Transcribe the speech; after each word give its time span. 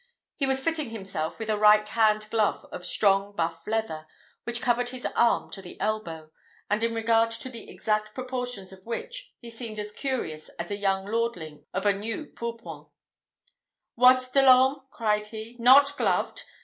He 0.35 0.47
was 0.47 0.63
fitting 0.63 0.89
himself 0.89 1.37
with 1.37 1.47
a 1.47 1.59
right 1.59 1.87
hand 1.87 2.27
glove 2.31 2.65
of 2.71 2.83
strong 2.83 3.35
buff 3.35 3.67
leather, 3.67 4.07
which 4.45 4.59
covered 4.59 4.89
his 4.89 5.05
arm 5.15 5.51
to 5.51 5.61
the 5.61 5.79
elbow, 5.79 6.31
and 6.71 6.83
in 6.83 6.95
regard 6.95 7.29
to 7.29 7.49
the 7.49 7.69
exact 7.69 8.15
proportions 8.15 8.71
of 8.73 8.87
which, 8.87 9.31
he 9.41 9.51
seemed 9.51 9.77
as 9.77 9.91
curious 9.91 10.49
as 10.57 10.71
a 10.71 10.75
young 10.75 11.05
lordling 11.05 11.65
of 11.71 11.85
a 11.85 11.93
new 11.93 12.25
pourpoint. 12.25 12.87
"What, 13.93 14.27
De 14.33 14.41
l'Orme," 14.41 14.81
cried 14.89 15.27
he, 15.27 15.55
"not 15.59 15.95
gloved! 15.97 16.45